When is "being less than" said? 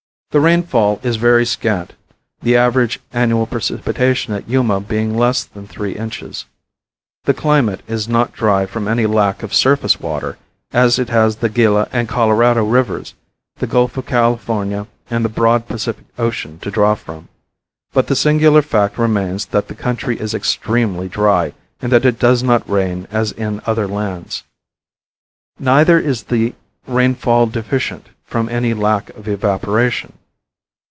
4.79-5.67